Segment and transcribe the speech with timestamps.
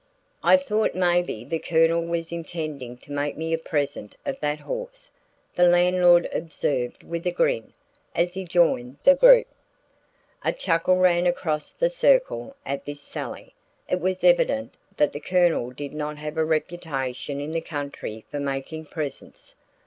[0.43, 5.11] "I thought maybe the Colonel was intending to make me a present of that horse,"
[5.55, 7.71] the landlord observed with a grin,
[8.15, 9.45] as he joined the group.
[10.43, 13.53] A chuckle ran around the circle at this sally.
[13.87, 18.39] It was evident that the Colonel did not have a reputation in the county for
[18.39, 19.53] making presents.